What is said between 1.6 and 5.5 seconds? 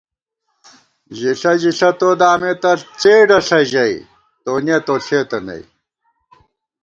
ژِݪہ تو دامېتہ څېڈہ ݪہ ژَئی تونِیَہ تو ݪېتہ